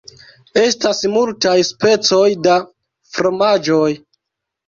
Estas 0.61 1.01
multaj 1.17 1.53
specoj 1.67 2.23
da 2.47 2.55
fromaĝoj. 3.17 3.93